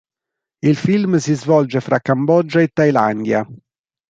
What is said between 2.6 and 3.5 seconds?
e Thailandia.